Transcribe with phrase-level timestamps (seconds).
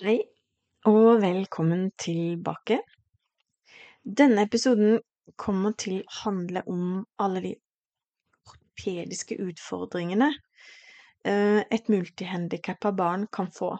[0.00, 0.22] Hei,
[0.88, 2.78] og velkommen tilbake.
[4.00, 5.02] Denne episoden
[5.36, 7.50] kommer til å handle om alle de
[8.48, 13.74] ortopediske utfordringene eh, et multihandikappa barn kan få,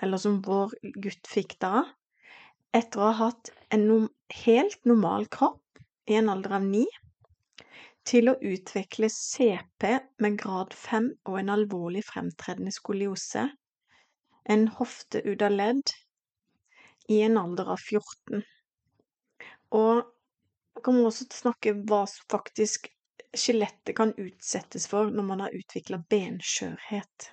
[0.00, 0.72] eller som vår
[1.04, 1.84] gutt fikk da,
[2.72, 4.08] etter å ha hatt en
[4.46, 6.86] helt normal kropp i en alder av ni,
[8.08, 13.50] til å utvikle CP med grad 5 og en alvorlig fremtredende skoliose,
[14.44, 15.92] en hofte ut av ledd,
[17.08, 18.42] i en alder av 14.
[19.76, 22.88] Og jeg kommer også til å snakke hva som faktisk
[23.32, 27.30] skjelettet kan utsettes for når man har utvikla benskjørhet.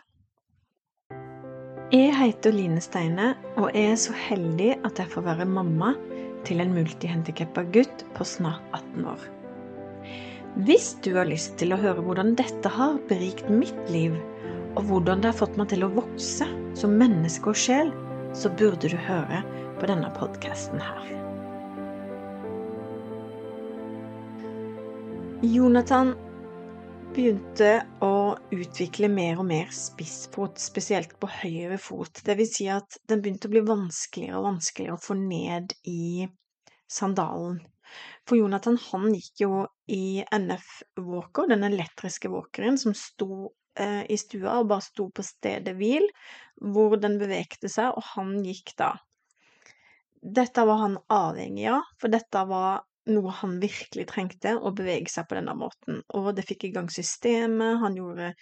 [1.89, 5.95] Jeg heter Line Steine, og jeg er så heldig at jeg får være mamma
[6.47, 9.23] til en multihandikappa gutt på snart 18 år.
[10.67, 14.15] Hvis du har lyst til å høre hvordan dette har berikt mitt liv,
[14.75, 16.47] og hvordan det har fått meg til å vokse
[16.77, 17.91] som menneske og sjel,
[18.37, 19.41] så burde du høre
[19.79, 21.07] på denne podkasten her.
[25.39, 26.13] Jonathan
[27.15, 27.71] begynte
[28.05, 32.21] å utvikle mer og mer spissfot, spesielt på høyre fot.
[32.25, 36.27] Det vil si at den begynte å bli vanskeligere og vanskeligere å få ned i
[36.91, 37.61] sandalen.
[38.27, 39.53] For Jonathan han gikk jo
[39.89, 40.67] i NF
[41.01, 43.49] Walker, den elektriske walkeren som sto
[43.81, 46.05] eh, i stua og bare sto på stedet hvil,
[46.73, 48.93] hvor den bevegte seg, og han gikk da.
[50.19, 55.27] Dette var han avhengig av, for dette var noe han virkelig trengte, å bevege seg
[55.29, 56.01] på denne måten.
[56.17, 58.33] Og det fikk i gang systemet, han gjorde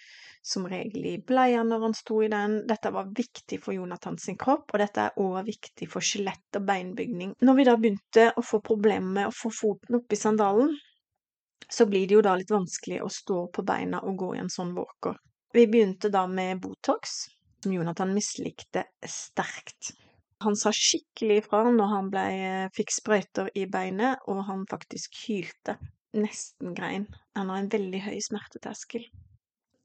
[0.44, 2.60] som regel i bleia når han sto i den.
[2.68, 7.34] Dette var viktig for Jonathans kropp, og dette er òg viktig for skjelett og beinbygning.
[7.44, 10.74] Når vi da begynte å få problemer med å få foten oppi sandalen,
[11.68, 14.52] så blir det jo da litt vanskelig å stå på beina og gå i en
[14.52, 15.18] sånn walker.
[15.52, 17.28] Vi begynte da med Botox,
[17.62, 19.94] som Jonathan mislikte sterkt.
[20.44, 22.26] Han sa skikkelig ifra når han ble,
[22.76, 25.78] fikk sprøyter i beinet, og han faktisk hylte.
[26.14, 27.08] Nesten grein.
[27.36, 29.08] Han har en veldig høy smerteterskel.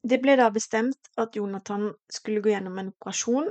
[0.04, 3.50] Det ble da bestemt at Jonathan skulle gå gjennom en operasjon,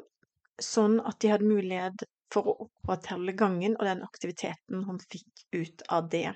[0.61, 5.85] sånn at de hadde mulighet for å opprettholde gangen og den aktiviteten han fikk ut
[5.89, 6.35] av det.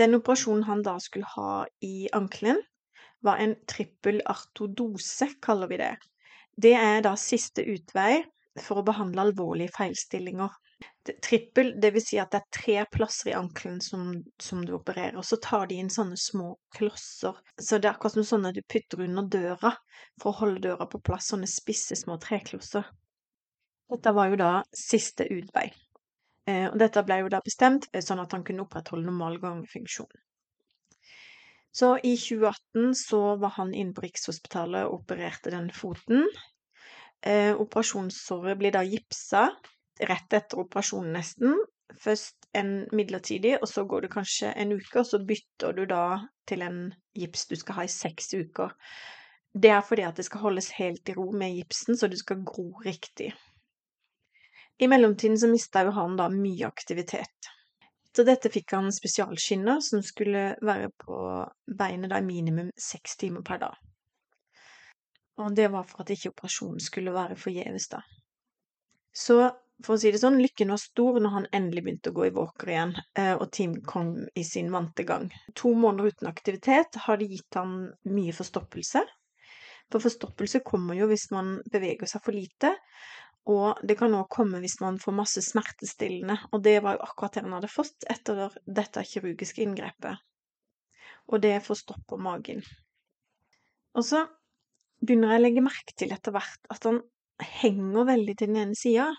[0.00, 2.58] Den operasjonen han da skulle ha i ankelen,
[3.24, 5.94] var en trippel artodose, kaller vi det.
[6.56, 8.22] Det er da siste utvei
[8.60, 10.52] for å behandle alvorlige feilstillinger.
[11.24, 15.26] Trippel, vil si at det er tre plasser i ankelen som, som, du opererer, og
[15.26, 17.36] så tar de inn sånne små klosser.
[17.58, 19.72] Så det er akkurat som sånne du putter under døra
[20.20, 22.86] for å holde døra på plass, sånne spisse, små treklosser.
[23.92, 25.66] Dette var jo da siste utvei.
[26.48, 30.10] Eh, og dette ble jo da bestemt eh, sånn at han kunne opprettholde normal gangfunksjon.
[31.74, 36.28] Så i 2018 så var han inne på Rikshospitalet og opererte den foten.
[37.26, 39.48] Eh, operasjonssåret blir da gipsa
[40.06, 41.56] rett etter operasjonen nesten.
[42.00, 46.04] Først en midlertidig, og så går det kanskje en uke, og så bytter du da
[46.48, 46.78] til en
[47.14, 48.70] gips du skal ha i seks uker.
[49.54, 52.42] Det er fordi at det skal holdes helt i ro med gipsen, så du skal
[52.46, 53.32] gro riktig.
[54.78, 57.50] I mellomtiden så mista jo han da mye aktivitet.
[58.14, 61.16] Så dette fikk han spesialskinner som skulle være på
[61.66, 63.80] beinet da i minimum seks timer per dag.
[65.42, 68.04] Og det var for at ikke operasjonen skulle være forgjeves, da.
[69.14, 69.40] Så
[69.82, 72.34] for å si det sånn, lykken var stor når han endelig begynte å gå i
[72.36, 75.26] walker igjen, eh, og Tim kom i sin vante gang.
[75.58, 77.74] To måneder uten aktivitet hadde gitt han
[78.06, 79.02] mye forstoppelse.
[79.90, 82.70] For forstoppelse kommer jo hvis man beveger seg for lite,
[83.50, 87.36] og det kan òg komme hvis man får masse smertestillende, og det var jo akkurat
[87.36, 90.22] det han hadde fått etter dette kirurgiske inngrepet.
[91.28, 92.62] Og det får stopp på magen.
[93.94, 94.24] Og så
[95.04, 97.02] begynner jeg å legge merke til etter hvert at han
[97.60, 99.10] henger veldig til den ene sida.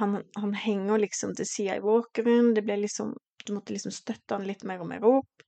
[0.00, 4.36] Han, han, henger liksom til sida i walkeren, det ble liksom Du måtte liksom støtte
[4.36, 5.44] han litt mer og mer opp.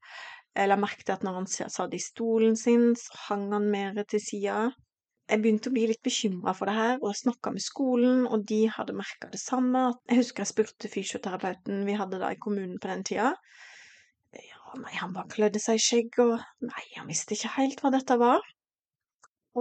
[0.57, 4.71] Jeg la at når han satt i stolen sin, så hang han mer til sida.
[5.31, 8.65] Jeg begynte å bli litt bekymra for det her, og snakka med skolen, og de
[8.75, 9.85] hadde merka det samme.
[10.11, 13.31] Jeg husker jeg spurte fysioterapeuten vi hadde da i kommunen på den tida.
[14.35, 17.93] Ja, nei, han bare klødde seg i skjegget, og nei, han visste ikke helt hva
[17.95, 18.45] dette var.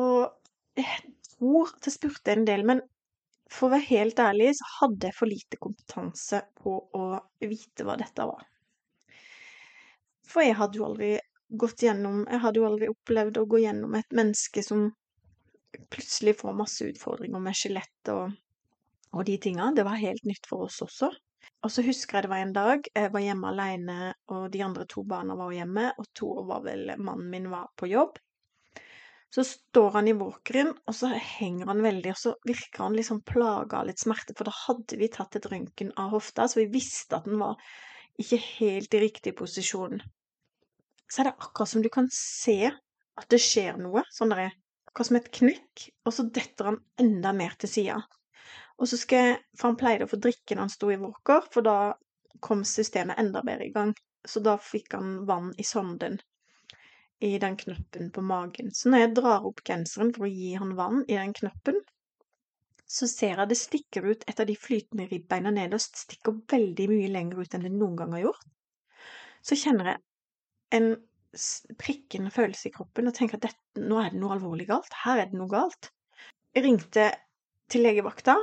[0.01, 2.81] Og jeg tror at jeg spurte en del, men
[3.51, 7.05] for å være helt ærlig så hadde jeg for lite kompetanse på å
[7.43, 8.45] vite hva dette var.
[10.31, 11.17] For jeg hadde jo aldri
[11.59, 14.85] gått gjennom Jeg hadde jo aldri opplevd å gå gjennom et menneske som
[15.93, 18.33] plutselig får masse utfordringer med skjelett og,
[19.15, 19.71] og de tinga.
[19.75, 21.11] Det var helt nytt for oss også.
[21.61, 23.97] Og så husker jeg det var en dag jeg var hjemme alene,
[24.33, 27.89] og de andre to barna var hjemme, og to var vel Mannen min var på
[27.91, 28.17] jobb.
[29.31, 33.21] Så står han i walkeren, og så henger han veldig, og så virker han liksom
[33.27, 36.67] plaga av litt smerte, for da hadde vi tatt et røntgen av hofta, så vi
[36.73, 37.61] visste at den var
[38.19, 40.01] ikke helt i riktig posisjon.
[41.07, 44.51] Så er det akkurat som du kan se at det skjer noe, sånn der,
[44.91, 48.01] akkurat som et knekk, og så detter han enda mer til sida.
[48.81, 51.45] Og så skal jeg For han pleide å få drikke når han sto i walker,
[51.53, 51.93] for da
[52.41, 53.93] kom systemet enda bedre i gang.
[54.25, 56.19] Så da fikk han vann i sonden
[57.21, 58.71] i den knappen på magen.
[58.73, 61.77] Så når jeg drar opp genseren for å gi han vann i den knappen,
[62.89, 67.11] så ser jeg det stikker ut et av de flytende ribbeina nederst, stikker veldig mye
[67.13, 68.49] lenger ut enn det noen gang har gjort.
[69.45, 70.01] Så kjenner jeg
[70.77, 70.89] en
[71.79, 74.95] prikkende følelse i kroppen og tenker at dette, nå er det noe alvorlig galt.
[75.03, 75.91] Her er det noe galt.
[76.55, 77.07] Jeg ringte
[77.71, 78.35] til legevakta,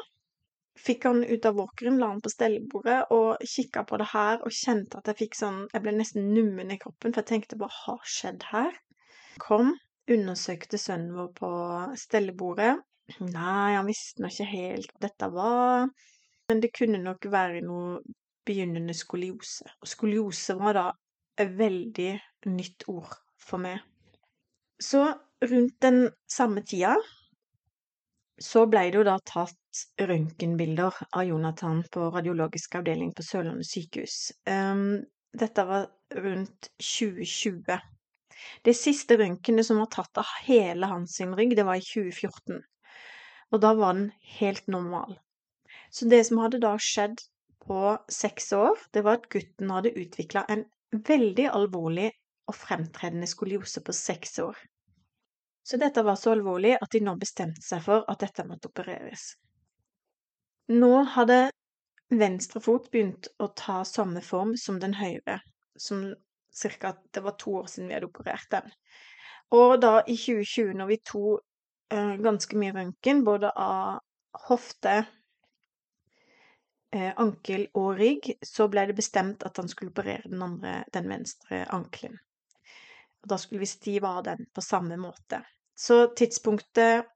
[0.78, 4.54] fikk han ut av walkeren, la han på stellebordet og kikka på det her og
[4.54, 7.68] kjente at jeg fikk sånn Jeg ble nesten nummen i kroppen, for jeg tenkte hva
[7.72, 8.78] har skjedd her?
[9.42, 9.74] Kom,
[10.10, 11.50] undersøkte sønnen vår på
[12.00, 12.76] stellebordet.
[13.24, 15.90] Nei, han visste nå ikke helt hva dette var,
[16.48, 18.00] men det kunne nok være noe
[18.48, 19.68] begynnende skoliose.
[19.82, 20.86] Og skoliose var da
[21.38, 22.10] et veldig
[22.50, 23.80] nytt ord for meg.
[24.78, 25.04] Så
[25.44, 26.96] rundt den samme tida
[28.38, 34.18] så ble det jo da tatt røntgenbilder av Jonathan på radiologisk avdeling på Sørlandet sykehus.
[34.46, 35.02] Um,
[35.34, 37.78] dette var rundt 2020.
[38.62, 42.62] Det siste røntgenet som var tatt av hele hans rygg, det var i 2014.
[43.50, 45.18] Og da var den helt normal.
[45.90, 47.18] Så det som hadde da skjedd
[47.66, 52.10] på seks år, det var at gutten hadde utvikla en veldig alvorlig
[52.48, 54.56] og fremtredende skoliose på seks år.
[55.68, 59.34] Så dette var så alvorlig at de nå bestemte seg for at dette måtte opereres.
[60.72, 61.50] Nå hadde
[62.08, 65.42] venstre fot begynt å ta samme form som den høyre,
[65.76, 66.08] som
[66.58, 68.72] cirka Det var to år siden vi hadde operert den.
[69.54, 71.44] Og da i 2020, når vi tok
[71.92, 74.00] uh, ganske mye røntgen, både av
[74.48, 75.04] hofte,
[76.92, 81.64] ankel og rygg, så ble det bestemt at han skulle operere den andre, den venstre
[81.74, 82.16] ankelen.
[83.28, 85.42] Da skulle vi stive av den på samme måte.
[85.76, 87.08] Så tidspunktet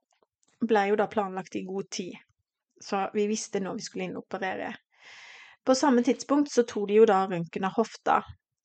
[0.61, 2.19] ble jo da planlagt i god tid,
[2.83, 4.73] så vi visste når vi skulle inn og operere.
[5.65, 8.21] På samme tidspunkt så tok de jo da røntgen av hofta,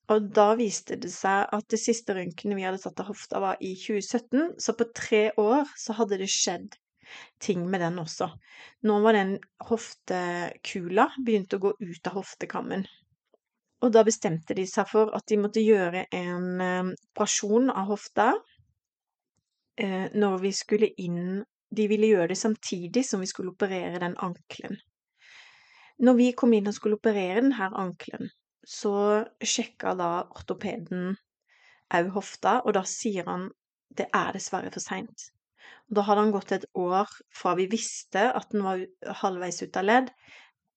[0.08, 3.62] og da viste det seg at det siste røntgenet vi hadde tatt av hofta, var
[3.64, 6.78] i 2017, så på tre år så hadde det skjedd
[7.42, 8.30] ting med den også.
[8.88, 9.36] Nå var den
[9.68, 12.86] hoftekula begynt å gå ut av hoftekammen.
[13.82, 18.32] Og da bestemte de seg for at de måtte gjøre en eh, operasjon av hofta
[19.78, 24.14] eh, når vi skulle inn De ville gjøre det samtidig som vi skulle operere den
[24.24, 24.78] ankelen.
[26.00, 28.30] Når vi kom inn og skulle operere denne ankelen,
[28.64, 31.10] så sjekka da ortopeden
[31.92, 33.50] òg hofta, og da sier han
[33.98, 35.28] det er dessverre for seint.
[35.88, 38.82] Da hadde han gått et år fra vi visste at den var
[39.22, 40.12] halvveis ut av ledd,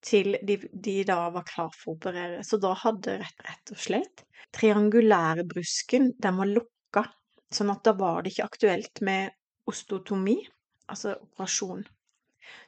[0.01, 2.41] til de, de, da var klar for å operere.
[2.47, 4.23] Så da hadde rett, rett og slett
[4.55, 7.05] triangulære brusken, den var lukka
[7.51, 9.33] Sånn at da var det ikke aktuelt med
[9.67, 10.37] ostotomi,
[10.91, 11.83] altså operasjon.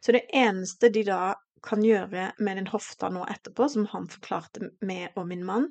[0.04, 4.74] Så det eneste de da kan gjøre med den hofta nå etterpå, som han forklarte
[4.84, 5.70] med og min mann,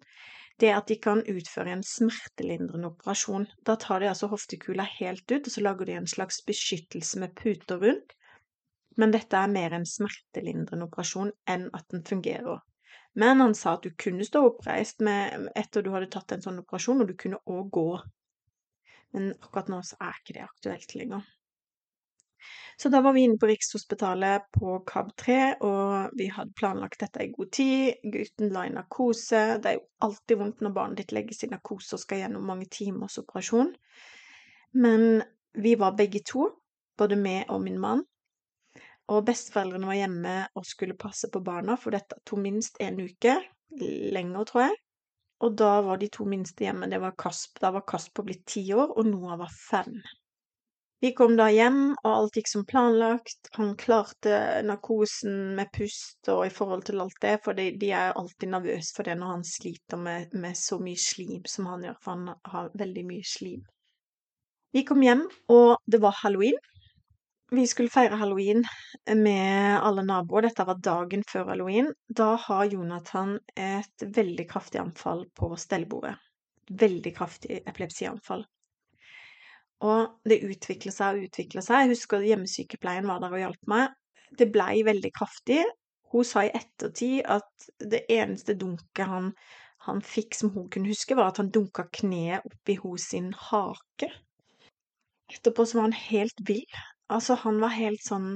[0.60, 3.46] det at de kan utføre en smertelindrende operasjon.
[3.66, 7.34] Da tar de altså hoftekula helt ut, og så lager de en slags beskyttelse med
[7.38, 8.16] puter rundt.
[9.00, 12.60] Men dette er mer en smertelindrende operasjon enn at den fungerer.
[13.16, 16.60] Men han sa at du kunne stå oppreist med, etter du hadde tatt en sånn
[16.64, 17.88] operasjon, og du kunne òg gå
[19.12, 21.24] men akkurat nå så er ikke det aktuelt lenger.
[22.80, 27.32] Så da var vi inne på Rikshospitalet på KAB3, og vi hadde planlagt dette i
[27.34, 28.00] god tid.
[28.14, 29.42] Gutten la i narkose.
[29.62, 32.66] Det er jo alltid vondt når barnet ditt legges i narkose og skal gjennom mange
[32.72, 33.74] timers operasjon.
[34.72, 35.22] Men
[35.52, 36.48] vi var begge to,
[36.98, 38.06] både meg og min mann.
[39.12, 43.36] Og besteforeldrene var hjemme og skulle passe på barna, for dette tok minst en uke.
[43.78, 44.80] Lenger, tror jeg.
[45.42, 46.86] Og da var de to minste hjemme.
[46.90, 47.58] Det var Kasp.
[47.60, 49.96] Da var Kasp blitt ti år, og Noah var fem.
[51.02, 53.48] Vi kom da hjem, og alt gikk som planlagt.
[53.56, 58.14] Han klarte narkosen med pust og i forhold til alt det, for de, de er
[58.14, 61.96] alltid nervøse for det når han sliter med, med, så mye slim som han gjør,
[62.04, 63.66] for han har veldig mye slim.
[64.78, 66.62] Vi kom hjem, og det var halloween.
[67.50, 68.62] Vi skulle feire halloween
[69.10, 70.46] med alle naboer.
[70.46, 71.90] Dette var dagen før halloween.
[72.06, 76.14] Da har Jonathan et veldig kraftig anfall på stellebordet.
[76.70, 78.46] Veldig kraftig epilepsianfall.
[79.82, 81.84] Og det utvikla seg og utvikla seg.
[81.84, 83.94] Jeg husker hjemmesykepleien var der og hjalp meg.
[84.38, 85.62] Det blei veldig kraftig.
[86.12, 89.32] Hun sa i ettertid at det eneste dunket han,
[89.86, 94.10] han fikk som hun kunne huske, var at han dunka kneet oppi hos sin hake.
[95.32, 96.66] Etterpå så var han helt vill.
[97.08, 98.34] Altså, han var helt sånn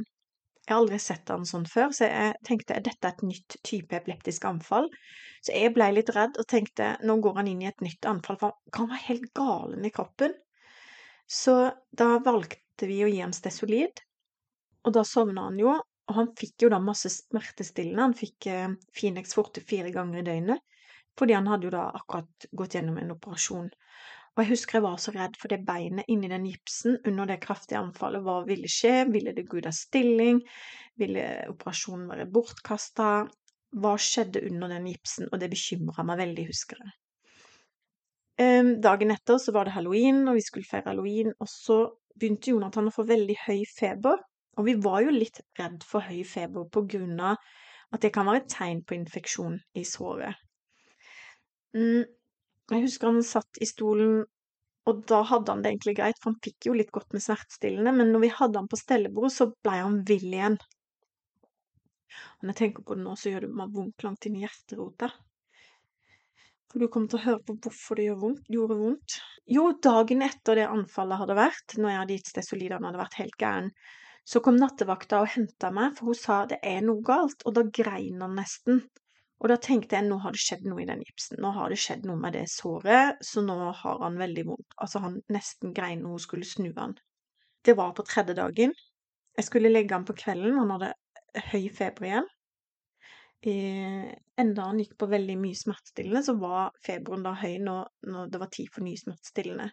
[0.67, 3.95] Jeg har aldri sett han sånn før, så jeg tenkte er dette et nytt type
[3.95, 4.89] epileptisk anfall?
[5.47, 8.41] Så jeg blei litt redd og tenkte nå går han inn i et nytt anfall,
[8.41, 10.35] for han var helt galen i kroppen.
[11.27, 11.57] Så
[11.91, 14.03] da valgte vi å gi ham Stesolid,
[14.87, 15.75] og da sovna han jo.
[16.07, 18.03] Og han fikk jo da masse smertestillende.
[18.05, 20.63] Han fikk eh, Finex forte fire ganger i døgnet,
[21.19, 23.73] fordi han hadde jo da akkurat gått gjennom en operasjon.
[24.37, 27.41] Og jeg husker jeg var så redd for det beinet inni den gipsen under det
[27.43, 28.23] kraftige anfallet.
[28.23, 29.07] Hva ville skje?
[29.09, 30.43] Ville det gå ut av stilling?
[31.01, 33.09] Ville operasjonen være bortkasta?
[33.81, 35.31] Hva skjedde under den gipsen?
[35.33, 36.95] Og det bekymra meg veldig, husker jeg.
[38.37, 41.33] Um, dagen etter så var det halloween, og vi skulle feire halloween.
[41.41, 41.79] Og så
[42.17, 44.21] begynte Jonathan å få veldig høy feber.
[44.57, 47.41] Og vi var jo litt redd for høy feber på grunn av
[47.95, 50.37] at det kan være et tegn på infeksjon i såret.
[51.77, 52.07] Mm,
[52.73, 54.25] jeg husker han satt i stolen,
[54.87, 57.93] og da hadde han det egentlig greit, for han fikk jo litt godt med smertestillende,
[57.95, 60.59] men når vi hadde han på stellebordet, så blei han vill igjen.
[62.39, 64.45] Og når jeg tenker på det nå, så gjør det meg vondt langt inn i
[64.45, 65.11] hjerterota.
[66.73, 69.19] For du kommer til å høre på hvorfor det vondt, gjorde vondt.
[69.57, 73.39] Jo, dagen etter det anfallet hadde vært, når jeg hadde gitt Stesolid, hadde vært helt
[73.41, 73.71] gæren,
[74.27, 77.63] så kom nattevakta og henta meg, for hun sa det er noe galt, og da
[77.79, 78.83] grein han nesten.
[79.39, 81.39] Og da tenkte jeg nå har det skjedd noe i den gipsen.
[81.45, 84.77] Nå har det skjedd noe med det såret, så nå har han veldig vondt.
[84.83, 86.97] Altså, han nesten grein når hun skulle snu han.
[87.67, 88.73] Det var på tredje dagen.
[89.37, 90.57] Jeg skulle legge han på kvelden.
[90.57, 90.95] Han hadde
[91.53, 92.31] høy feber igjen.
[93.45, 98.33] Eh, enda han gikk på veldig mye smertestillende, så var feberen da høy når, når
[98.33, 99.69] det var tid for nye smertestillende.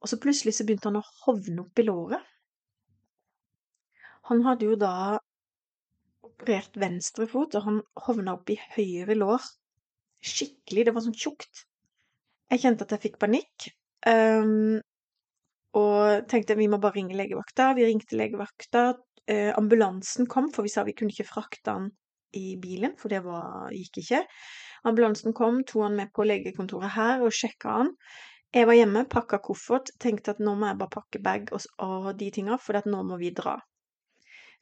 [0.00, 2.32] Og så plutselig så begynte han å hovne opp i låret.
[4.30, 5.18] Han hadde jo da
[6.26, 9.44] operert venstre fot, og han hovna opp i høyre lår.
[10.26, 10.86] Skikkelig.
[10.86, 11.66] Det var sånn tjukt.
[12.50, 13.68] Jeg kjente at jeg fikk panikk.
[14.06, 14.78] Um,
[15.78, 17.72] og tenkte vi må bare ringe legevakta.
[17.78, 18.88] Vi ringte legevakta.
[19.26, 21.88] Uh, ambulansen kom, for vi sa vi kunne ikke frakte han
[22.32, 24.22] i bilen, for det var, gikk ikke.
[24.86, 27.94] Ambulansen kom, tok han med på legekontoret her og sjekka han.
[28.54, 32.30] Jeg var hjemme, pakka koffert, tenkte at nå må jeg bare pakke bag og, de
[32.32, 33.56] tinga, for nå må vi dra.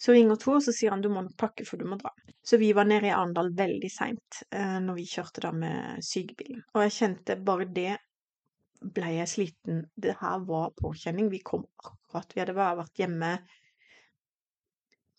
[0.01, 2.11] Så ringer Tor, så sier han du må pakke, for du må dra.
[2.43, 6.65] Så vi var nede i Arendal veldig seint eh, når vi kjørte da med sykebilen.
[6.75, 7.93] Og jeg kjente bare det
[8.97, 9.85] ble jeg sliten.
[9.95, 11.31] Det her var påkjenning.
[11.33, 13.31] Vi kom akkurat Vi hadde vært hjemme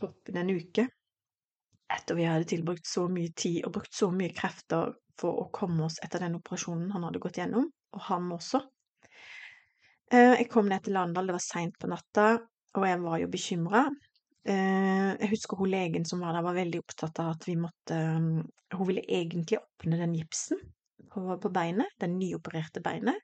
[0.01, 0.89] toppen en uke
[1.95, 5.87] etter vi hadde tilbrukt så mye tid og brukt så mye krefter for å komme
[5.87, 8.61] oss etter den operasjonen han hadde gått gjennom, og han også.
[10.11, 12.27] Eh, jeg kom ned til Landal, det var seint på natta,
[12.75, 13.85] og jeg var jo bekymra.
[14.45, 17.95] Eh, jeg husker hun legen som var der, var veldig opptatt av at vi måtte
[17.97, 18.43] mm,
[18.75, 20.59] Hun ville egentlig åpne den gipsen
[21.13, 23.21] på, beinet, den nyopererte beinet.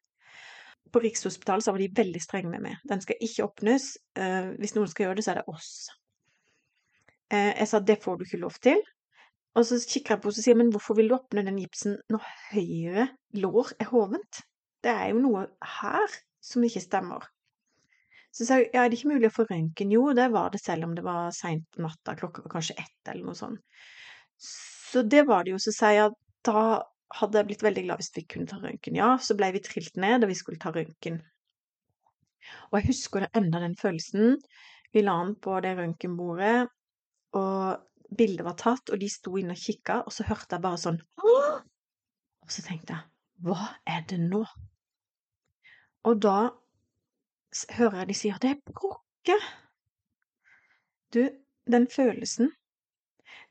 [0.94, 2.78] På Rikshospitalet så var de veldig strenge med meg.
[2.88, 3.96] Den skal ikke åpnes.
[4.16, 5.90] Eh, hvis noen skal gjøre det, så er det oss.
[7.32, 8.82] Eh, jeg sa det får du ikke lov til.
[9.56, 11.98] Og så kikker jeg på henne og sier men hvorfor vil du åpne den gipsen
[12.12, 13.08] når høyre
[13.40, 14.44] lår er hovent?
[14.82, 15.46] Det er jo noe
[15.80, 17.26] her som ikke stemmer.
[18.32, 19.92] Så sa jeg ja, er det ikke mulig å få røntgen?
[19.92, 23.12] Jo, det var det selv om det var seint på natta, klokka var kanskje ett
[23.12, 23.60] eller noe sånt.
[24.40, 25.60] Så det var det jo.
[25.62, 26.64] Så sier jeg at da
[27.20, 28.98] hadde jeg blitt veldig glad hvis vi kunne ta røntgen.
[28.98, 31.20] Ja, så ble vi trilt ned da vi skulle ta røntgen.
[32.72, 34.40] Og jeg husker enda den følelsen.
[34.96, 36.72] Vi la den på det røntgenbordet,
[37.38, 40.82] og bildet var tatt, og de sto inne og kikka, og så hørte jeg bare
[40.82, 43.08] sånn Og så tenkte jeg
[43.42, 44.44] hva er det nå?
[46.06, 46.52] Og da
[47.78, 49.38] hører jeg de sier det er Brokke!
[51.12, 51.24] Du,
[51.72, 52.52] den følelsen,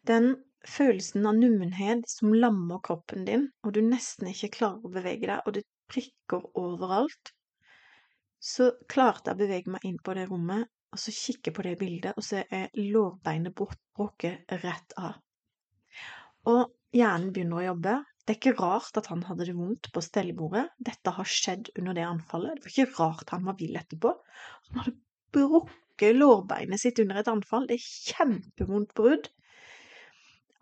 [0.08, 0.30] den
[0.66, 5.42] følelsen av nummenhet som lammer kroppen din, og du nesten ikke klarer å bevege deg,
[5.44, 7.34] og det prikker overalt,
[8.40, 11.76] så klarte jeg å bevege meg inn på det rommet, og så kikker på det
[11.80, 15.18] bildet, og så er lårbeinet brukket rett av.
[16.50, 17.98] Og hjernen begynner å jobbe,
[18.30, 20.68] det er ikke rart at han hadde det vondt på stellebordet.
[20.78, 22.58] Dette har skjedd under det anfallet.
[22.60, 24.12] Det var ikke rart han var vill etterpå.
[24.68, 24.96] Han hadde
[25.34, 27.66] brukket lårbeinet sitt under et anfall.
[27.66, 29.30] Det er kjempevondt brudd.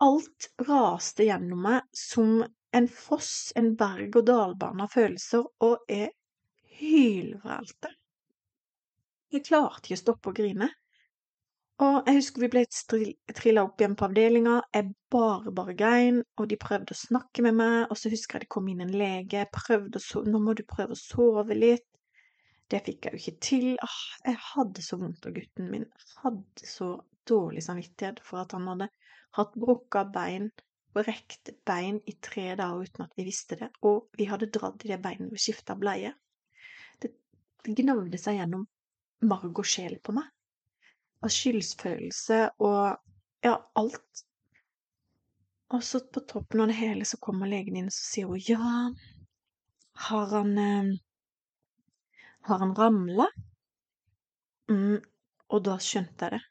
[0.07, 2.39] Alt raste gjennom meg som
[2.79, 6.13] en foss, en berg-og-dal-bane av følelser, og jeg
[6.79, 7.91] hylvralte.
[9.35, 10.69] Jeg klarte ikke å stoppe å grine.
[11.85, 12.63] Og jeg husker vi ble
[13.39, 17.55] trilla opp igjen på avdelinga, jeg bare, bare grein, og de prøvde å snakke med
[17.61, 20.57] meg, og så husker jeg det kom inn en lege, prøvde å sove, nå må
[20.59, 21.87] du prøve å sove litt.
[22.69, 23.67] Det fikk jeg jo ikke til.
[23.85, 25.85] Åh, jeg hadde så vondt og gutten min.
[26.25, 26.89] Hadde så
[27.29, 28.89] dårlig samvittighet for at han hadde
[29.39, 30.49] hatt brukka bein,
[30.97, 34.91] brekt bein, i tre dager uten at vi visste det, og vi hadde dratt i
[34.91, 36.11] det beinet og skifta bleie.
[36.99, 37.13] Det
[37.79, 38.67] gnagde seg gjennom
[39.21, 40.27] bare og sjel på meg.
[41.25, 42.83] Av skyldsfølelse og
[43.45, 44.25] ja, alt.
[45.75, 48.71] Og så på toppen av det hele så kommer legen inn og sier hun ja,
[50.09, 50.95] har han eh,
[52.49, 53.27] Har han ramla?
[54.71, 55.01] Mm,
[55.53, 56.45] og da skjønte jeg det.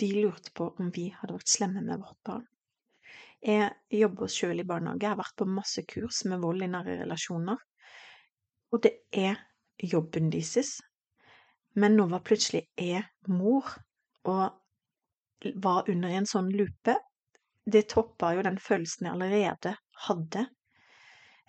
[0.00, 2.46] De lurte på om vi hadde vært slemme med vårt barn.
[3.44, 6.96] Jeg jobber sjøl i barnehage, jeg har vært på masse kurs med vold i nære
[7.02, 7.60] relasjoner.
[8.72, 9.36] Og det er
[9.78, 10.78] jobben deres.
[11.74, 13.66] Men nå var plutselig jeg mor,
[14.30, 16.96] og var under en sånn lupe.
[17.66, 19.74] Det toppa jo den følelsen jeg allerede
[20.06, 20.44] hadde,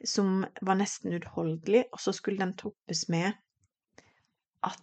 [0.03, 3.35] som var nesten uutholdelig, og så skulle den toppes med
[4.65, 4.81] at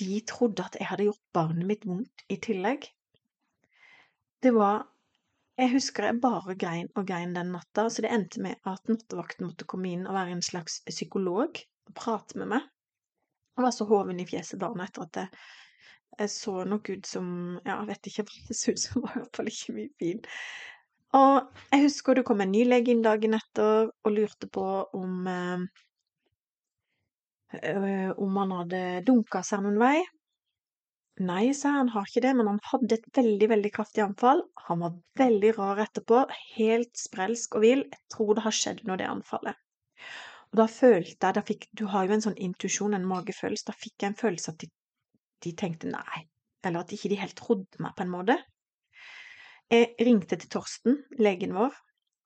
[0.00, 2.88] de trodde at jeg hadde gjort barnet mitt vondt i tillegg.
[4.42, 4.88] Det var
[5.60, 9.50] Jeg husker jeg bare grein og grein den natta, så det endte med at nattevakten
[9.50, 12.71] måtte komme inn og være en slags psykolog og prate med meg.
[13.56, 15.42] Jeg var så hoven i fjeset dagen etter at jeg,
[16.18, 17.26] jeg så nok ut som
[17.66, 19.92] Ja, jeg vet ikke hva det så ut som, var i hvert fall ikke mye
[20.00, 20.22] fin.
[21.18, 24.66] Og jeg husker det kom en ny lege inn dagen etter og lurte på
[24.96, 25.68] om eh,
[27.52, 29.98] om han hadde dunka seg noen vei.
[31.20, 34.40] Nei, sa han har ikke det, men han hadde et veldig, veldig kraftig anfall.
[34.68, 36.22] Han var veldig rar etterpå,
[36.56, 37.84] helt sprelsk og vill.
[37.92, 39.60] Jeg tror det har skjedd under det anfallet.
[40.52, 43.76] Og da følte jeg, da fikk, du har jo en sånn intuisjon, en magefølelse, da
[43.76, 44.68] fikk jeg en følelse at de,
[45.46, 46.26] de tenkte nei,
[46.66, 48.36] eller at ikke de helt trodde meg på en måte.
[49.72, 51.72] Jeg ringte til Torsten, legen vår,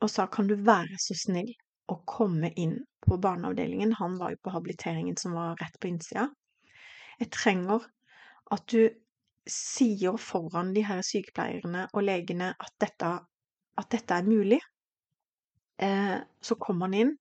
[0.03, 1.53] og sa kan du være så snill
[1.87, 6.27] å komme inn på barneavdelingen, han var jo på habiliteringen som var rett på innsida.
[7.21, 7.87] Jeg trenger
[8.57, 8.89] at du
[9.47, 13.13] sier foran de her sykepleierne og legene at dette,
[13.79, 14.59] at dette er mulig.
[15.79, 17.15] Eh, så kom han inn,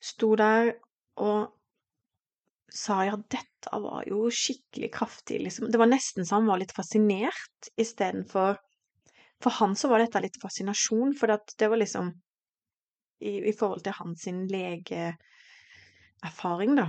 [0.00, 0.74] sto der
[1.20, 1.50] og
[2.72, 5.70] sa ja, dette var jo skikkelig kraftig, liksom.
[5.70, 8.56] Det var nesten så han var litt fascinert istedenfor
[9.40, 12.10] For han så var dette litt fascinasjon, for det var liksom
[13.24, 15.16] i, i forhold til hans legeerfaring,
[16.76, 16.86] da.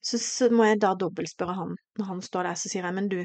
[0.00, 3.08] Så, så må jeg da dobbeltspørre han når han står der, så sier jeg men
[3.12, 3.20] du,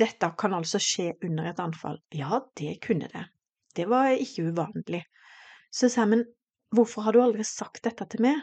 [0.00, 1.98] dette kan altså skje under et anfall.
[2.16, 3.24] Ja, det kunne det.
[3.76, 5.02] Det var ikke uvanlig.
[5.70, 6.24] Så sa jeg men
[6.74, 8.40] hvorfor har du aldri sagt dette til meg?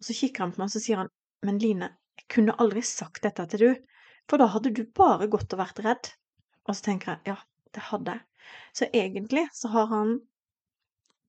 [0.00, 1.12] Og så kikker han på meg og så sier han
[1.44, 3.72] men Line, jeg kunne aldri sagt dette til du,
[4.30, 6.08] for da hadde du bare gått og vært redd.
[6.64, 7.40] Og så tenker jeg ja,
[7.76, 8.24] det hadde jeg.
[8.76, 10.14] Så egentlig så har han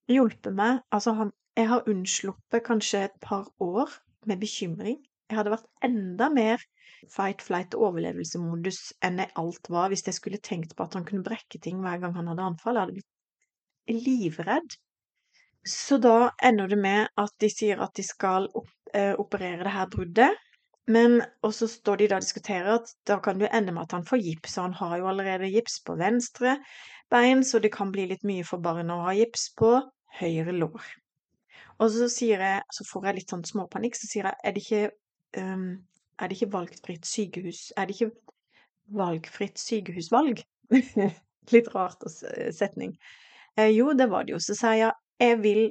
[0.08, 3.92] hjulpet meg, altså han, jeg har unnsluppet kanskje et par år
[4.28, 4.98] med bekymring.
[5.28, 6.62] Jeg hadde vært enda mer
[7.12, 11.06] fight, flight og overlevelsesmodus enn jeg alt var hvis jeg skulle tenkt på at han
[11.08, 12.78] kunne brekke ting hver gang han hadde anfall.
[12.78, 14.76] Jeg hadde blitt livredd.
[15.66, 19.72] Så da ender det med at de sier at de skal opp, eh, operere det
[19.74, 20.42] her bruddet.
[20.86, 23.96] Men og så står de da og diskuterer at da kan det ende med at
[23.96, 26.54] han får gips, og han har jo allerede gips på venstre
[27.10, 29.72] bein, så det kan bli litt mye for barnet å ha gips på
[30.20, 30.86] høyre lår.
[31.82, 34.84] Og så jeg, så får jeg litt sånn småpanikk, så sier jeg er det ikke,
[35.42, 35.66] um,
[36.22, 38.12] er det ikke valgfritt sykehus Er det ikke
[38.96, 40.40] valgfritt sykehusvalg?
[41.54, 42.06] litt rart
[42.54, 42.96] setning.
[43.56, 44.40] Eh, jo, det var det jo.
[44.42, 45.66] Så sier jeg jeg vil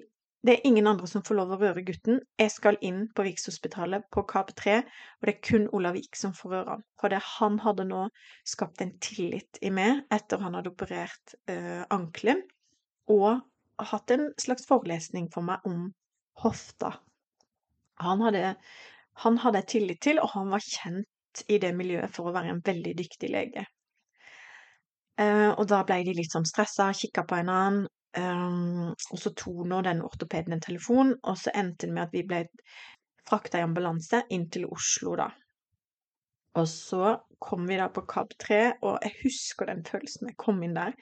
[0.46, 2.20] det er ingen andre som får lov å røre gutten.
[2.38, 4.76] Jeg skal inn på Rikshospitalet på KP3,
[5.18, 6.84] og det er kun Olav Vik som får røre han.
[7.02, 8.04] For det han hadde nå
[8.46, 12.44] skapt en tillit i meg etter han hadde operert uh, ankelen,
[13.10, 13.42] og
[13.90, 15.90] hatt en slags forelesning for meg om
[16.44, 16.94] hofta.
[18.06, 18.54] Han hadde,
[19.26, 22.54] han hadde jeg tillit til, og han var kjent i det miljøet for å være
[22.54, 23.66] en veldig dyktig lege.
[25.18, 29.66] Uh, og da ble de litt sånn stressa, kikka på hverandre, Um, og så tok
[29.68, 32.46] nå den ortopeden en telefon, og så endte det med at vi ble
[33.28, 35.32] frakta i ambulanse inn til Oslo, da.
[36.56, 40.62] Og så kom vi da på KAB 3, og jeg husker den følelsen jeg kom
[40.64, 40.96] inn der.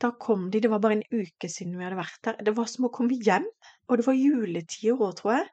[0.00, 2.38] Da kom de, det var bare en uke siden vi hadde vært der.
[2.46, 3.44] Det var som å komme hjem,
[3.88, 5.50] og det var juletid òg, tror jeg.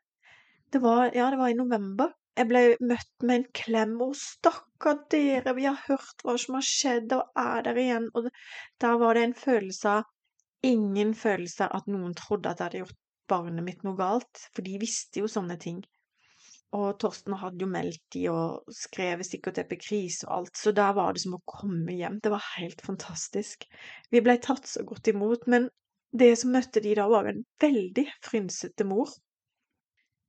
[0.72, 2.14] Det var, ja, det var i november.
[2.38, 6.68] Jeg ble møtt med en klem, og stakkar dere, vi har hørt hva som har
[6.70, 8.08] skjedd, og er der igjen.
[8.16, 8.30] Og
[8.84, 10.08] da var det en følelse av
[10.66, 14.66] ingen følelse av at noen trodde at jeg hadde gjort barnet mitt noe galt, for
[14.66, 15.82] de visste jo sånne ting.
[16.76, 21.16] Og Torsten hadde jo meldt de og skrevet sikkert epikris og alt, så da var
[21.16, 22.20] det som å komme hjem.
[22.24, 23.64] Det var helt fantastisk.
[24.12, 25.70] Vi blei tatt så godt imot, men
[26.12, 29.14] det som møtte de da, var en veldig frynsete mor.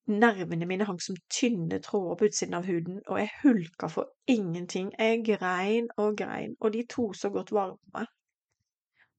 [0.08, 4.92] Nervene mine hang som tynne tråder på utsiden av huden, og jeg hulka for ingenting.
[4.98, 8.14] Jeg grein og grein, og de tok så godt vare på meg.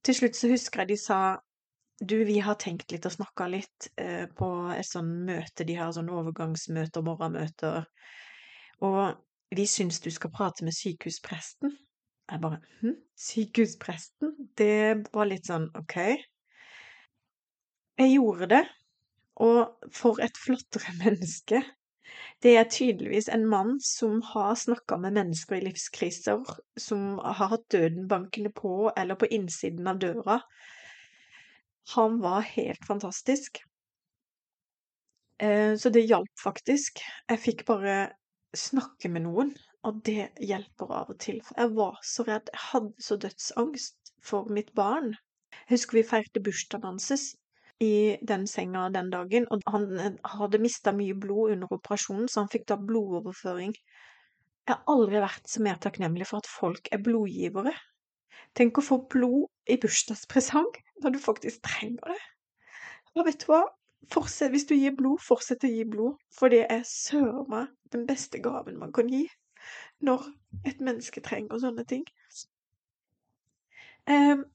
[0.06, 1.20] Til slutt så husker jeg de sa
[2.00, 5.92] du, vi har tenkt litt og snakka litt eh, på et sånn møte, de har
[5.92, 7.90] sånn overgangsmøter, morgenmøter,
[8.88, 9.20] og
[9.56, 11.74] vi syns du skal prate med sykehuspresten.
[12.30, 14.36] Jeg bare hm, sykehuspresten?
[14.56, 15.98] Det var litt sånn ok.
[18.00, 18.64] Jeg gjorde det,
[19.44, 21.64] og for et flottere menneske.
[22.44, 26.44] Det er tydeligvis en mann som har snakka med mennesker i livskriser,
[26.80, 30.40] som har hatt døden bankende på eller på innsiden av døra.
[31.96, 33.64] Han var helt fantastisk.
[35.40, 37.02] Eh, så det hjalp faktisk.
[37.30, 37.98] Jeg fikk bare
[38.56, 39.54] snakke med noen,
[39.88, 41.42] og det hjelper av og til.
[41.46, 42.52] For jeg var så redd.
[42.54, 45.14] Jeg hadde så dødsangst for mitt barn.
[45.66, 47.34] Jeg husker vi feirte bursdagen hans
[47.80, 52.44] i den senga den dagen, og han eh, hadde mista mye blod under operasjonen, så
[52.44, 53.76] han fikk da blodoverføring.
[54.68, 57.74] Jeg har aldri vært så mer takknemlig for at folk er blodgivere.
[58.58, 60.70] Tenk å få blod i bursdagspresang
[61.04, 62.20] når du faktisk trenger det.
[63.16, 63.64] Og vet du hva?
[64.10, 68.06] Fortsett, hvis du gir blod, fortsett å gi blod, for det er søren meg den
[68.10, 69.26] beste gaven man kan gi
[70.06, 70.30] når
[70.70, 72.06] et menneske trenger sånne ting.
[74.10, 74.46] Um,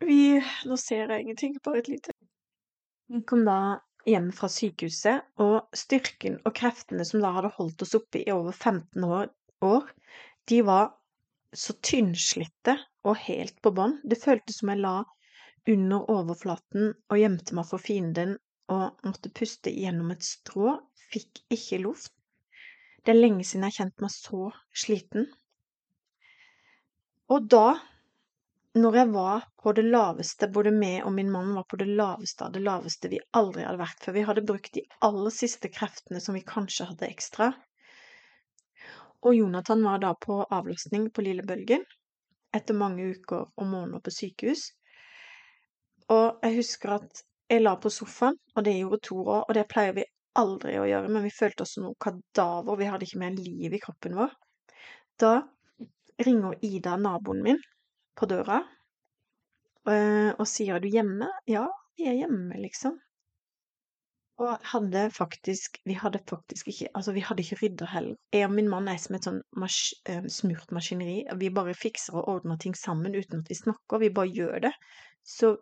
[0.00, 2.15] vi Nå ser jeg ingenting, bare et lite
[3.12, 3.58] vi kom da
[4.06, 8.54] hjem fra sykehuset, og styrken og kreftene som da hadde holdt oss oppe i over
[8.54, 9.06] 15
[9.66, 9.90] år,
[10.46, 10.92] de var
[11.56, 13.96] så tynnslitte og helt på bånn.
[14.04, 14.96] Det føltes som jeg la
[15.66, 18.36] under overflaten og gjemte meg for fienden
[18.70, 20.76] og måtte puste gjennom et strå,
[21.10, 22.12] fikk ikke luft.
[23.02, 25.28] Det er lenge siden jeg har kjent meg så sliten.
[27.30, 27.78] Og da
[28.76, 32.44] når jeg var på det laveste, både meg og min mann var på det laveste
[32.44, 34.16] av det laveste vi aldri hadde vært før.
[34.16, 37.52] Vi hadde brukt de aller siste kreftene som vi kanskje hadde ekstra.
[39.24, 41.86] Og Jonathan var da på avlastning på Lille Bølgen
[42.56, 44.68] etter mange uker og måneder på sykehus.
[46.12, 49.66] Og jeg husker at jeg la på sofaen, og det gjorde Tor òg, og det
[49.70, 50.04] pleier vi
[50.36, 53.72] aldri å gjøre, men vi følte oss som noen kadaver, vi hadde ikke mer liv
[53.74, 54.34] i kroppen vår.
[55.20, 55.32] Da
[56.26, 57.60] ringer Ida, naboen min,
[58.16, 58.62] på døra
[59.92, 62.98] eh, og sier 'er du hjemme?' 'Ja, vi er hjemme', liksom.
[64.38, 68.16] Og hadde faktisk Vi hadde faktisk ikke Altså, vi hadde ikke rydda heller.
[68.32, 69.40] Jeg og min mann er som et sånn
[70.04, 71.24] eh, smurt maskineri.
[71.40, 74.74] Vi bare fikser og ordner ting sammen uten at vi snakker, vi bare gjør det.
[75.24, 75.56] Så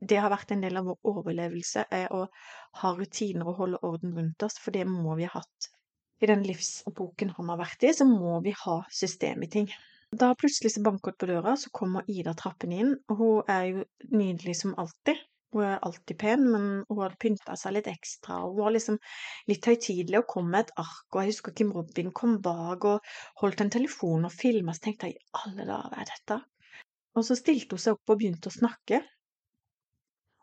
[0.00, 2.22] det har vært en del av vår overlevelse, er å
[2.80, 5.68] ha rutiner og holde orden rundt oss, for det må vi ha hatt.
[6.20, 9.68] I den livsepoken han har vært i, så må vi ha system i ting.
[10.12, 13.66] Da plutselig så banker det på døra, så kommer Ida trappen inn, og hun er
[13.68, 15.20] jo nydelig som alltid.
[15.54, 18.98] Hun er alltid pen, men hun hadde pynta seg litt ekstra, hun var liksom
[19.50, 23.08] litt høytidelig og kom med et ark, og jeg husker Kim Robin kom bak og
[23.42, 26.38] holdt en telefon og filma, så tenkte jeg i alle dager, hva er dette?
[27.18, 29.02] Og så stilte hun seg opp og begynte å snakke,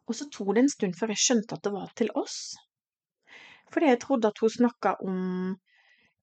[0.08, 2.39] og så tok det en stund før jeg skjønte at det var til oss.
[3.71, 5.17] Fordi jeg trodde at hun snakka om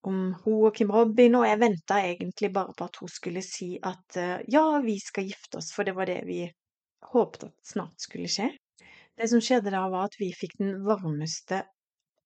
[0.09, 3.75] om hun og Kim Robin, og jeg venta egentlig bare på at hun skulle si
[3.83, 6.43] at eh, ja, vi skal gifte oss, for det var det vi
[7.13, 8.51] håpet at snart skulle skje.
[9.15, 11.63] Det som skjedde da, var at vi fikk den varmeste,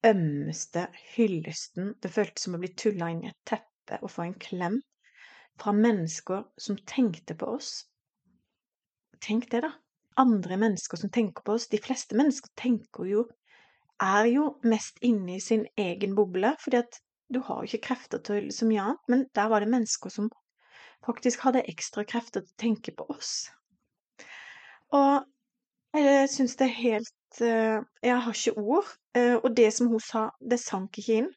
[0.07, 1.93] ømmeste hyllesten.
[2.01, 4.79] Det føltes som å bli tulla inn i et teppe og få en klem
[5.59, 7.73] fra mennesker som tenkte på oss.
[9.25, 9.73] Tenk det, da.
[10.19, 11.69] Andre mennesker som tenker på oss.
[11.71, 13.27] De fleste mennesker tenker jo
[13.99, 17.01] Er jo mest inne i sin egen boble, fordi at
[17.35, 20.31] du har jo ikke krefter til så mye annet, men der var det mennesker som
[21.05, 23.51] faktisk hadde ekstra krefter til å tenke på oss.
[24.97, 25.27] Og
[25.97, 28.89] jeg syns det er helt eh, Jeg har ikke ord.
[29.17, 31.31] Eh, og det som hun sa, det sank ikke inn.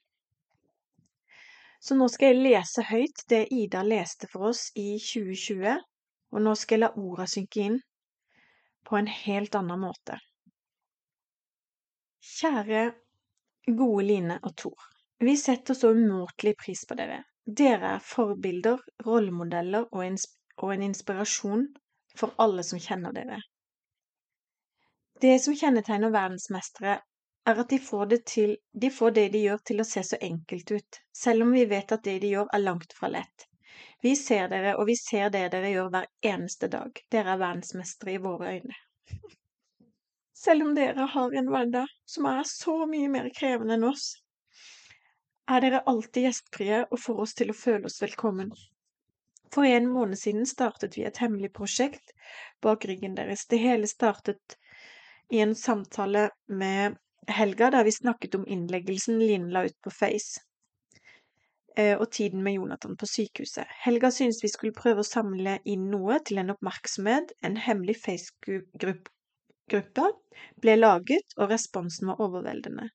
[1.81, 5.79] Så nå skal jeg lese høyt det Ida leste for oss i 2020,
[6.31, 7.79] og nå skal jeg la orda synke inn
[8.85, 10.19] på en helt annen måte.
[12.21, 12.83] Kjære
[13.65, 14.90] gode Line og Tor.
[15.23, 17.23] Vi setter så umåtelig pris på dere.
[17.45, 21.67] Dere er forbilder, rollemodeller og, en inspirasjon
[22.17, 23.37] for alle som kjenner dere.
[25.21, 26.95] Det som kjennetegner verdensmestere,
[27.45, 30.17] er at de får, det til, de får det de gjør til å se så
[30.25, 33.45] enkelt ut, selv om vi vet at det de gjør er langt fra lett.
[34.01, 36.97] Vi ser dere, og vi ser det dere gjør hver eneste dag.
[37.13, 38.81] Dere er verdensmestere i våre øyne.
[40.41, 44.15] Selv om dere har en hverdag som er så mye mer krevende enn oss,
[45.49, 48.51] er dere alltid gjestfrie og får oss til å føle oss velkommen.
[49.51, 52.13] For en måned siden startet vi et hemmelig prosjekt
[52.63, 53.45] bak ryggen deres.
[53.51, 54.55] Det hele startet
[55.31, 56.95] i en samtale med
[57.27, 60.41] Helga, der vi snakket om innleggelsen Linn la ut på Face,
[61.77, 63.67] eh, og tiden med Jonathan på sykehuset.
[63.83, 67.31] Helga syntes vi skulle prøve å samle inn noe til en oppmerksomhet.
[67.43, 70.07] En hemmelig Facebook-gruppe
[70.63, 72.89] ble laget, og responsen var overveldende.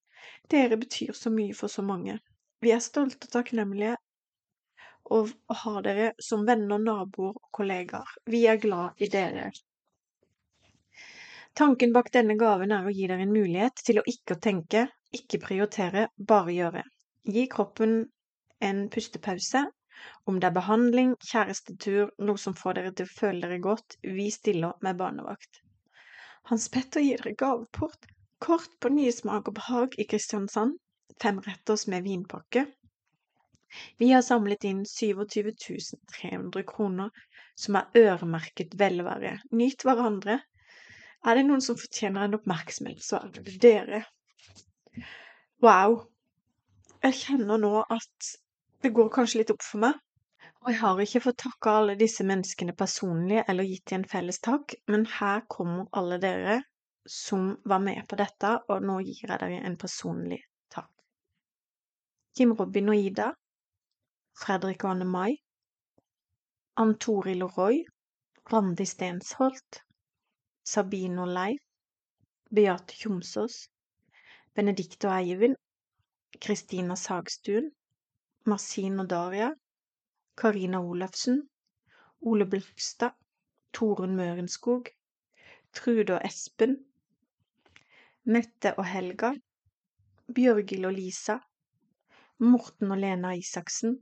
[0.51, 2.19] Dere betyr så mye for så mange.
[2.67, 3.95] Vi er stolte og takknemlige
[5.15, 5.29] og
[5.61, 8.15] ha dere som venner, naboer og kollegaer.
[8.27, 9.53] Vi er glad i dere.
[11.61, 14.83] Tanken bak denne gaven er å gi dere en mulighet til å ikke tenke,
[15.15, 16.83] ikke prioritere, bare gjøre.
[17.37, 17.95] Gi kroppen
[18.71, 19.63] en pustepause.
[20.27, 24.27] Om det er behandling, kjærestetur, noe som får dere til å føle dere godt, vi
[24.35, 25.63] stiller med barnevakt.
[26.51, 28.11] Hans Petter gir dere gaveport.
[28.43, 30.75] Kort på Nye Smak og Behag i Kristiansand.
[31.23, 32.67] Femretters med vinpakke.
[33.99, 35.53] Vi har samlet inn 27
[36.13, 37.11] 300 kroner
[37.59, 39.39] som er øremerket velvære.
[39.51, 40.41] Nyt hverandre.
[41.27, 44.03] Er det noen som fortjener en oppmerksomhet, så er det dere.
[45.65, 46.03] Wow.
[47.03, 48.31] Jeg kjenner nå at
[48.85, 49.99] det går kanskje litt opp for meg.
[50.63, 54.41] Og jeg har ikke fått takka alle disse menneskene personlig eller gitt dem en felles
[54.43, 56.57] takk, men her kommer alle dere
[57.07, 60.41] som var med på dette, og nå gir jeg dere en personlig.
[62.37, 63.27] Kim Robin og Ida,
[64.37, 65.37] Fredrik og Anne Mai,
[66.83, 67.79] Ann Toril og Roy,
[68.53, 69.79] Randi Stensholt,
[70.73, 71.63] Sabine og Leif,
[72.59, 73.57] Beate Kjomsås,
[74.53, 75.57] Benedicte og Eivind,
[76.37, 77.73] Kristina Sagstuen,
[78.45, 79.51] Marcin og Daria,
[80.37, 81.41] Karina Olafsen,
[82.21, 83.17] Ole Bløkstad,
[83.73, 84.93] Torunn Mørenskog,
[85.73, 86.83] Trude og Espen,
[88.25, 89.33] Mette og Helga,
[90.35, 91.41] Bjørgil og Lisa,
[92.39, 93.95] Morten og Lena Isaksen,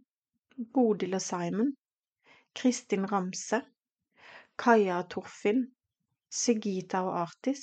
[0.74, 1.68] Bodil og Simon,
[2.54, 3.60] Kristin Ramse,
[4.58, 5.60] Kaja og Torfinn,
[6.34, 7.62] Sigita og Artis,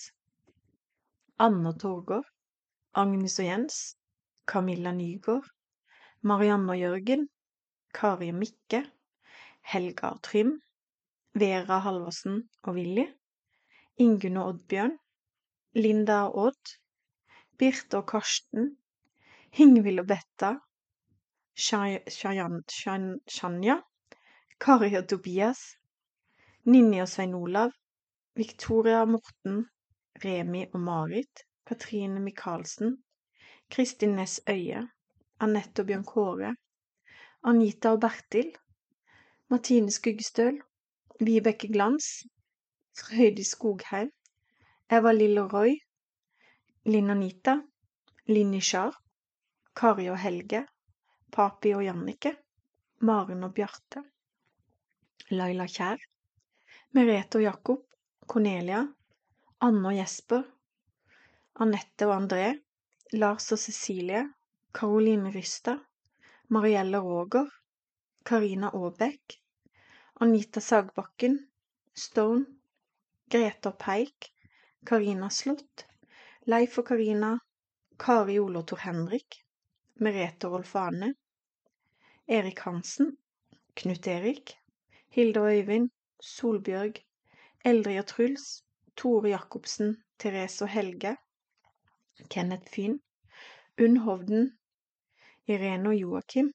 [1.43, 2.29] Anne og Torgård,
[2.95, 3.81] Agnes og Jens,
[4.47, 5.49] Camilla Nygaard,
[6.21, 7.27] Marianne og Jørgen,
[7.93, 8.85] Kari og Mikke,
[9.73, 10.53] Helga og Trym,
[11.35, 13.09] Vera Halvorsen og Willy,
[13.99, 14.95] Ingunn og Oddbjørn,
[15.75, 16.77] Linda og Odd,
[17.59, 18.77] Birte og Karsten,
[19.59, 20.53] Ingvild og Betta,
[21.55, 21.99] Shanya,
[24.59, 25.59] Kari og Tobias,
[26.65, 27.71] Ninni og Svein Olav,
[28.35, 29.65] Victoria og Morten,
[30.23, 33.03] Remi og Marit, Katrine Michaelsen,
[33.69, 34.87] Kristin Næss Øie,
[35.39, 36.55] Anette og Bjørn Kåre,
[37.43, 38.55] Anita og Bertil,
[39.49, 40.61] Martine Skuggestøl,
[41.19, 42.23] Vibeke Glans,
[42.99, 44.11] Frøydis Skogheim,
[44.91, 45.75] Eva Lille Roy,
[46.85, 47.57] Linn Anita,
[48.27, 49.00] Linni Skjar,
[49.81, 50.59] Kari og Helge,
[51.33, 52.35] Papi og Jannike,
[53.09, 54.03] Maren og Bjarte,
[55.31, 56.03] Laila Kjær,
[56.93, 57.87] Merete og Jakob,
[58.29, 58.83] Cornelia,
[59.65, 60.45] Anne og Jesper,
[61.65, 62.51] Anette og André,
[63.17, 64.21] Lars og Cecilie,
[64.69, 65.79] Karoline Rysta,
[66.53, 67.49] Marielle Roger,
[68.21, 69.39] Karina Aabekk,
[70.21, 71.39] Anita Sagbakken,
[71.97, 72.45] Stone,
[73.33, 74.29] Greta Peik,
[74.85, 75.87] Karina Slott,
[76.45, 77.39] Leif og Karina,
[77.97, 79.41] Kari Olotor og Tor Henrik,
[80.01, 81.13] Merete Rolf Ane,
[82.27, 83.17] Erik Hansen,
[83.75, 84.57] Knut Erik,
[85.09, 86.93] Hilde og Øyvind, Solbjørg,
[87.65, 88.63] Eldrid og Truls,
[88.97, 91.17] Tore Jacobsen, Therese og Helge,
[92.29, 92.97] Kenneth Fyn,
[93.77, 94.57] Unn Hovden,
[95.45, 96.51] Irene og Joakim,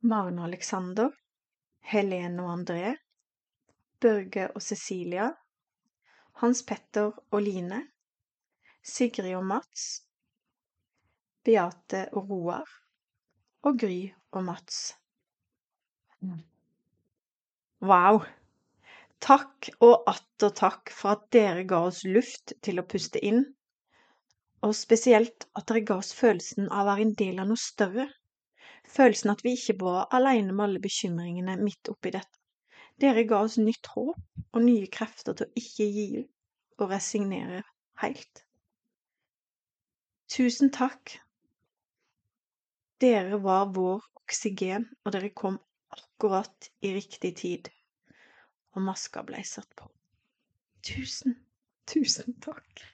[0.00, 1.10] Maren og Alexander,
[1.80, 2.94] Helene og André,
[4.00, 5.32] Børge og Cecilia,
[6.38, 7.82] Hans Petter og Line,
[8.82, 10.03] Sigrid og Mats,
[11.44, 12.70] Beate og Roar
[13.68, 13.98] og Gry
[14.32, 14.78] og Mats.
[17.84, 18.22] Wow!
[19.24, 23.44] Takk og atter takk for at dere ga oss luft til å puste inn
[24.64, 28.06] og spesielt at dere ga oss følelsen av å være en del av noe større.
[28.94, 32.40] Følelsen at vi ikke var alene med alle bekymringene midt oppi dette.
[33.00, 34.16] Dere ga oss nytt håp
[34.54, 36.08] og nye krefter til å ikke gi
[36.78, 37.62] og resignere
[38.04, 38.44] helt.
[40.30, 41.18] Tusen takk.
[43.02, 45.58] Dere var vår oksygen, og dere kom
[45.94, 47.70] akkurat i riktig tid.
[48.74, 49.88] Og maska ble satt på.
[50.84, 51.38] Tusen,
[51.90, 52.84] tusen takk.